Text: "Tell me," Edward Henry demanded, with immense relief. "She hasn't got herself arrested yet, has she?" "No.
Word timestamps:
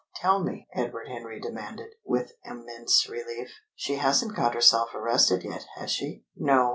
"Tell 0.15 0.43
me," 0.43 0.67
Edward 0.73 1.09
Henry 1.09 1.39
demanded, 1.39 1.89
with 2.03 2.31
immense 2.43 3.07
relief. 3.07 3.51
"She 3.75 3.97
hasn't 3.97 4.35
got 4.35 4.55
herself 4.55 4.95
arrested 4.95 5.43
yet, 5.43 5.63
has 5.75 5.91
she?" 5.91 6.23
"No. 6.35 6.69